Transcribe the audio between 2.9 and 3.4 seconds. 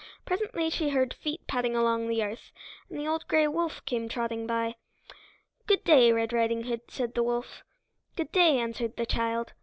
the old